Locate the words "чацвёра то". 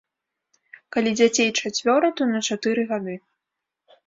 1.59-2.29